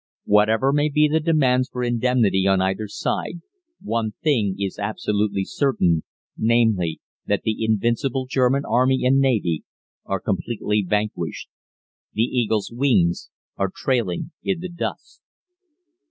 "Whatever 0.25 0.73
may 0.73 0.89
be 0.89 1.07
the 1.07 1.19
demands 1.19 1.69
for 1.69 1.83
indemnity 1.83 2.47
on 2.47 2.59
either 2.59 2.87
side, 2.87 3.41
one 3.83 4.13
thing 4.23 4.55
is 4.57 4.79
absolutely 4.79 5.43
certain, 5.45 6.01
namely, 6.35 6.99
that 7.27 7.43
the 7.43 7.63
invincible 7.63 8.25
German 8.27 8.63
Army 8.67 9.05
and 9.05 9.19
Navy 9.19 9.63
are 10.03 10.19
completely 10.19 10.83
vanquished. 10.89 11.49
The 12.13 12.23
Eagle's 12.23 12.71
wings 12.73 13.29
are 13.57 13.71
trailing 13.71 14.31
in 14.43 14.59
the 14.61 14.69
dust." 14.69 15.21